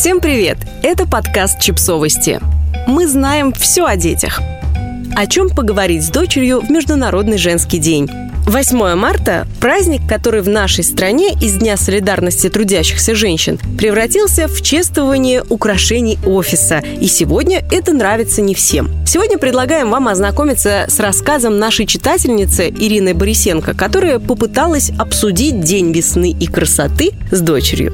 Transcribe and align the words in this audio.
Всем 0.00 0.20
привет! 0.20 0.56
Это 0.82 1.06
подкаст 1.06 1.60
«Чипсовости». 1.60 2.40
Мы 2.86 3.06
знаем 3.06 3.52
все 3.52 3.84
о 3.84 3.96
детях. 3.96 4.40
О 5.14 5.26
чем 5.26 5.50
поговорить 5.50 6.02
с 6.02 6.08
дочерью 6.08 6.62
в 6.62 6.70
Международный 6.70 7.36
женский 7.36 7.76
день. 7.76 8.08
8 8.46 8.94
марта– 8.94 9.46
праздник, 9.60 10.00
который 10.08 10.40
в 10.40 10.48
нашей 10.48 10.84
стране 10.84 11.34
из 11.38 11.52
Дня 11.58 11.76
солидарности 11.76 12.48
трудящихся 12.48 13.14
женщин 13.14 13.58
превратился 13.76 14.48
в 14.48 14.62
чествование 14.62 15.44
украшений 15.50 16.18
офиса. 16.24 16.82
И 16.98 17.06
сегодня 17.06 17.62
это 17.70 17.92
нравится 17.92 18.40
не 18.40 18.54
всем. 18.54 18.88
Сегодня 19.06 19.36
предлагаем 19.36 19.90
вам 19.90 20.08
ознакомиться 20.08 20.86
с 20.88 20.98
рассказом 20.98 21.58
нашей 21.58 21.84
читательницы 21.84 22.70
Ирины 22.70 23.12
Борисенко, 23.12 23.74
которая 23.74 24.18
попыталась 24.18 24.92
обсудить 24.98 25.60
День 25.60 25.92
весны 25.92 26.30
и 26.30 26.46
красоты 26.46 27.10
с 27.30 27.42
дочерью. 27.42 27.92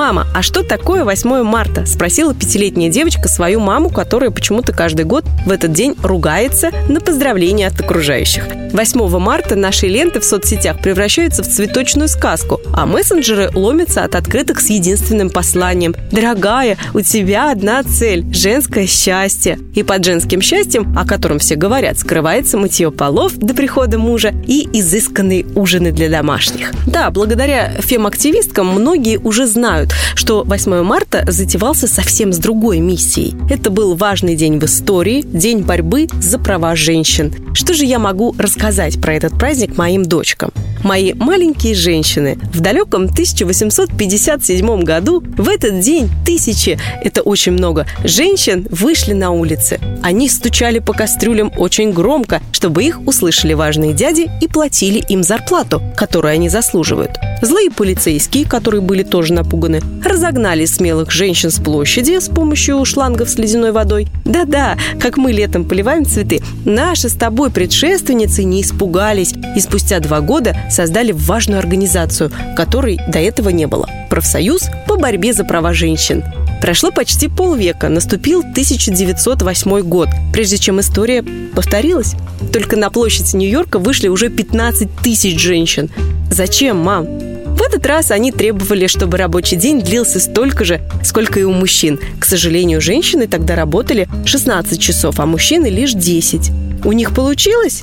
«Мама, 0.00 0.26
а 0.32 0.40
что 0.40 0.62
такое 0.62 1.04
8 1.04 1.42
марта?»– 1.42 1.84
спросила 1.86 2.32
пятилетняя 2.32 2.90
девочка 2.90 3.28
свою 3.28 3.60
маму, 3.60 3.90
которая 3.90 4.30
почему-то 4.30 4.72
каждый 4.72 5.04
год 5.04 5.26
в 5.44 5.50
этот 5.50 5.72
день 5.72 5.94
ругается 6.02 6.70
на 6.88 7.00
поздравления 7.00 7.66
от 7.66 7.78
окружающих. 7.78 8.44
8 8.72 9.18
марта 9.18 9.56
наши 9.56 9.88
ленты 9.88 10.20
в 10.20 10.24
соцсетях 10.24 10.80
превращаются 10.80 11.42
в 11.42 11.48
цветочную 11.48 12.08
сказку, 12.08 12.60
а 12.72 12.86
мессенджеры 12.86 13.50
ломятся 13.52 14.04
от 14.04 14.14
открыток 14.14 14.60
с 14.60 14.70
единственным 14.70 15.28
посланием 15.28 15.94
«Дорогая, 16.12 16.78
у 16.94 17.00
тебя 17.00 17.50
одна 17.50 17.82
цель– 17.82 18.24
женское 18.32 18.86
счастье». 18.86 19.58
И 19.74 19.82
под 19.82 20.04
женским 20.04 20.40
счастьем, 20.40 20.96
о 20.96 21.04
котором 21.04 21.40
все 21.40 21.56
говорят, 21.56 21.98
скрывается 21.98 22.58
мытье 22.58 22.92
полов 22.92 23.36
до 23.36 23.54
прихода 23.54 23.98
мужа 23.98 24.32
и 24.46 24.68
изысканные 24.72 25.46
ужины 25.56 25.90
для 25.90 26.08
домашних. 26.08 26.72
Да, 26.86 27.10
благодаря 27.10 27.72
фем-активисткам 27.80 28.68
многие 28.68 29.18
уже 29.18 29.46
знают, 29.46 29.92
что 30.14 30.44
8 30.44 30.82
марта 30.82 31.24
затевался 31.26 31.88
совсем 31.88 32.32
с 32.32 32.38
другой 32.38 32.78
миссией. 32.78 33.34
Это 33.50 33.70
был 33.70 33.96
важный 33.96 34.36
день 34.36 34.60
в 34.60 34.64
истории, 34.64 35.22
день 35.22 35.62
борьбы 35.62 36.06
за 36.20 36.38
права 36.38 36.76
женщин. 36.76 37.34
Что 37.52 37.74
же 37.74 37.84
я 37.84 37.98
могу 37.98 38.34
рассказать 38.60 39.00
про 39.00 39.14
этот 39.14 39.38
праздник 39.38 39.78
моим 39.78 40.04
дочкам? 40.04 40.50
Мои 40.84 41.14
маленькие 41.14 41.74
женщины. 41.74 42.38
В 42.52 42.60
далеком 42.60 43.04
1857 43.04 44.82
году 44.82 45.22
в 45.38 45.48
этот 45.48 45.80
день 45.80 46.10
тысячи, 46.26 46.78
это 47.02 47.22
очень 47.22 47.52
много, 47.52 47.86
женщин 48.04 48.66
вышли 48.70 49.14
на 49.14 49.30
улицы. 49.30 49.80
Они 50.02 50.28
стучали 50.28 50.78
по 50.78 50.92
кастрюлям 50.92 51.50
очень 51.56 51.90
громко, 51.92 52.42
чтобы 52.52 52.84
их 52.84 53.00
услышали 53.06 53.54
важные 53.54 53.94
дяди 53.94 54.30
и 54.42 54.46
платили 54.46 54.98
им 55.08 55.22
зарплату, 55.22 55.80
которую 55.96 56.34
они 56.34 56.50
заслуживают. 56.50 57.12
Злые 57.42 57.70
полицейские, 57.70 58.44
которые 58.44 58.80
были 58.80 59.02
тоже 59.02 59.32
напуганы, 59.32 59.80
разогнали 60.04 60.66
смелых 60.66 61.10
женщин 61.10 61.50
с 61.50 61.58
площади 61.58 62.18
с 62.18 62.28
помощью 62.28 62.84
шлангов 62.84 63.30
с 63.30 63.38
ледяной 63.38 63.72
водой. 63.72 64.08
Да-да, 64.24 64.76
как 65.00 65.16
мы 65.16 65.32
летом 65.32 65.64
поливаем 65.64 66.04
цветы, 66.04 66.42
наши 66.64 67.08
с 67.08 67.14
тобой 67.14 67.50
предшественницы 67.50 68.44
не 68.44 68.62
испугались 68.62 69.34
и 69.56 69.60
спустя 69.60 70.00
два 70.00 70.20
года 70.20 70.56
создали 70.70 71.12
важную 71.12 71.58
организацию, 71.58 72.30
которой 72.56 73.00
до 73.08 73.18
этого 73.18 73.48
не 73.48 73.66
было– 73.66 73.88
профсоюз 74.10 74.68
по 74.86 74.96
борьбе 74.96 75.32
за 75.32 75.44
права 75.44 75.72
женщин. 75.72 76.22
Прошло 76.60 76.90
почти 76.90 77.28
полвека, 77.28 77.88
наступил 77.88 78.40
1908 78.40 79.80
год, 79.80 80.08
прежде 80.32 80.58
чем 80.58 80.80
история 80.80 81.24
повторилась. 81.54 82.14
Только 82.52 82.76
на 82.76 82.90
площадь 82.90 83.32
Нью-Йорка 83.32 83.78
вышли 83.78 84.08
уже 84.08 84.28
15 84.28 84.94
тысяч 85.02 85.40
женщин. 85.40 85.88
Зачем, 86.30 86.76
мам? 86.76 87.29
В 87.60 87.62
этот 87.62 87.84
раз 87.84 88.10
они 88.10 88.32
требовали, 88.32 88.86
чтобы 88.86 89.18
рабочий 89.18 89.54
день 89.54 89.82
длился 89.82 90.18
столько 90.18 90.64
же, 90.64 90.80
сколько 91.04 91.38
и 91.38 91.42
у 91.42 91.52
мужчин. 91.52 92.00
К 92.18 92.24
сожалению, 92.24 92.80
женщины 92.80 93.26
тогда 93.26 93.54
работали 93.54 94.08
16 94.24 94.80
часов, 94.80 95.20
а 95.20 95.26
мужчины 95.26 95.66
лишь 95.66 95.92
10. 95.92 96.50
У 96.86 96.92
них 96.92 97.14
получилось? 97.14 97.82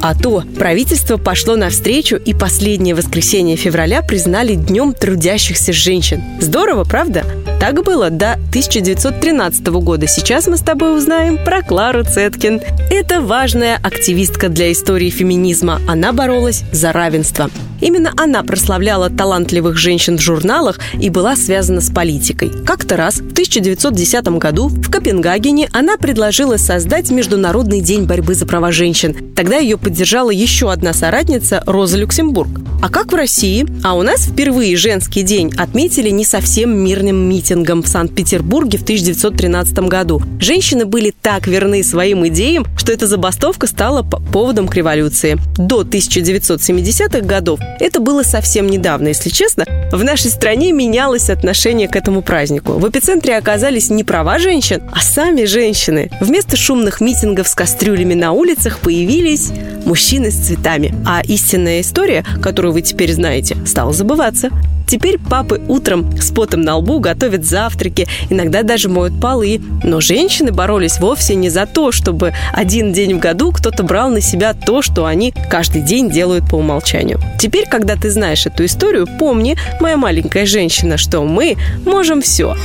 А 0.00 0.14
то 0.14 0.44
правительство 0.56 1.16
пошло 1.16 1.56
навстречу 1.56 2.14
и 2.14 2.34
последнее 2.34 2.94
воскресенье 2.94 3.56
февраля 3.56 4.02
признали 4.02 4.54
Днем 4.54 4.94
трудящихся 4.94 5.72
женщин. 5.72 6.22
Здорово, 6.40 6.84
правда? 6.84 7.24
Так 7.58 7.82
было 7.84 8.10
до 8.10 8.34
1913 8.34 9.66
года. 9.66 10.06
Сейчас 10.06 10.46
мы 10.46 10.56
с 10.56 10.60
тобой 10.60 10.96
узнаем 10.96 11.36
про 11.44 11.62
Клару 11.62 12.04
Цеткин. 12.04 12.60
Это 12.90 13.20
важная 13.20 13.76
активистка 13.82 14.48
для 14.48 14.70
истории 14.70 15.10
феминизма. 15.10 15.80
Она 15.88 16.12
боролась 16.12 16.62
за 16.70 16.92
равенство. 16.92 17.50
Именно 17.80 18.12
она 18.16 18.42
прославляла 18.42 19.10
талантливых 19.10 19.76
женщин 19.76 20.18
в 20.18 20.20
журналах 20.20 20.78
и 21.00 21.10
была 21.10 21.36
связана 21.36 21.80
с 21.80 21.90
политикой. 21.90 22.50
Как-то 22.64 22.96
раз, 22.96 23.16
в 23.16 23.32
1910 23.32 24.24
году, 24.38 24.68
в 24.68 24.90
Копенгагене 24.90 25.68
она 25.72 25.96
предложила 25.96 26.56
создать 26.56 27.10
Международный 27.10 27.80
день 27.80 28.04
борьбы 28.04 28.34
за 28.34 28.46
права 28.46 28.72
женщин. 28.72 29.34
Тогда 29.34 29.56
ее 29.56 29.78
поддержала 29.78 30.30
еще 30.30 30.70
одна 30.70 30.92
соратница 30.92 31.62
Роза 31.66 31.98
Люксембург. 31.98 32.60
А 32.82 32.88
как 32.88 33.12
в 33.12 33.14
России? 33.14 33.66
А 33.84 33.94
у 33.94 34.02
нас 34.02 34.26
впервые 34.26 34.76
женский 34.76 35.22
день 35.22 35.52
отметили 35.56 36.08
не 36.08 36.24
совсем 36.24 36.76
мирным 36.76 37.16
митингом 37.28 37.82
в 37.82 37.88
Санкт-Петербурге 37.88 38.78
в 38.78 38.82
1913 38.82 39.78
году. 39.80 40.22
Женщины 40.38 40.86
были 40.86 41.12
так 41.20 41.46
верны 41.46 41.82
своим 41.82 42.26
идеям, 42.28 42.66
что 42.76 42.92
эта 42.92 43.06
забастовка 43.06 43.66
стала 43.66 44.02
поводом 44.02 44.66
к 44.66 44.74
революции. 44.74 45.38
До 45.56 45.82
1970-х 45.82 47.20
годов 47.20 47.60
это 47.78 48.00
было 48.00 48.22
совсем 48.22 48.66
недавно, 48.66 49.08
если 49.08 49.30
честно. 49.30 49.64
В 49.92 50.04
нашей 50.04 50.30
стране 50.30 50.72
менялось 50.72 51.30
отношение 51.30 51.88
к 51.88 51.96
этому 51.96 52.22
празднику. 52.22 52.72
В 52.72 52.88
эпицентре 52.88 53.36
оказались 53.36 53.90
не 53.90 54.04
права 54.04 54.38
женщин, 54.38 54.82
а 54.92 55.00
сами 55.00 55.44
женщины. 55.44 56.10
Вместо 56.20 56.56
шумных 56.56 57.00
митингов 57.00 57.48
с 57.48 57.54
кастрюлями 57.54 58.14
на 58.14 58.32
улицах 58.32 58.78
появились 58.78 59.50
мужчины 59.84 60.30
с 60.30 60.36
цветами. 60.36 60.94
А 61.06 61.22
истинная 61.24 61.80
история, 61.80 62.24
которую 62.42 62.72
вы 62.72 62.82
теперь 62.82 63.12
знаете, 63.12 63.56
стала 63.66 63.92
забываться. 63.92 64.50
Теперь 64.90 65.18
папы 65.20 65.62
утром 65.68 66.20
с 66.20 66.32
потом 66.32 66.62
на 66.62 66.74
лбу 66.78 66.98
готовят 66.98 67.44
завтраки, 67.44 68.08
иногда 68.28 68.64
даже 68.64 68.88
моют 68.88 69.20
полы. 69.20 69.60
Но 69.84 70.00
женщины 70.00 70.50
боролись 70.50 70.98
вовсе 70.98 71.36
не 71.36 71.48
за 71.48 71.66
то, 71.66 71.92
чтобы 71.92 72.32
один 72.52 72.92
день 72.92 73.14
в 73.14 73.20
году 73.20 73.52
кто-то 73.52 73.84
брал 73.84 74.10
на 74.10 74.20
себя 74.20 74.52
то, 74.52 74.82
что 74.82 75.06
они 75.06 75.32
каждый 75.48 75.82
день 75.82 76.10
делают 76.10 76.50
по 76.50 76.56
умолчанию. 76.56 77.20
Теперь, 77.38 77.68
когда 77.68 77.94
ты 77.94 78.10
знаешь 78.10 78.46
эту 78.46 78.64
историю, 78.64 79.06
помни, 79.20 79.56
моя 79.78 79.96
маленькая 79.96 80.44
женщина, 80.44 80.96
что 80.96 81.22
мы 81.22 81.56
можем 81.86 82.20
все. 82.20 82.56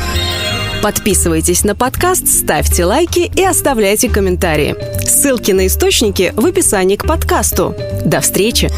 Подписывайтесь 0.81 1.63
на 1.63 1.75
подкаст, 1.75 2.27
ставьте 2.27 2.85
лайки 2.85 3.31
и 3.35 3.43
оставляйте 3.43 4.09
комментарии. 4.09 4.75
Ссылки 5.05 5.51
на 5.51 5.67
источники 5.67 6.33
в 6.35 6.43
описании 6.43 6.95
к 6.95 7.05
подкасту. 7.05 7.75
До 8.03 8.19
встречи! 8.19 8.71